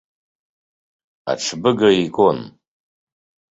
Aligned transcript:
Аҽбыга 1.31 1.89
икәон. 2.03 2.39